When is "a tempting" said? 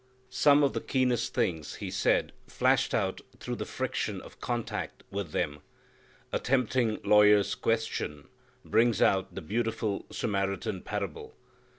6.33-6.99